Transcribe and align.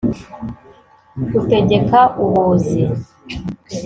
Utegeka 1.39 1.99
u 2.23 2.25
Buzi 2.31 2.83